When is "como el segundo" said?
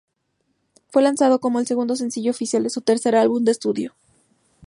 1.39-1.95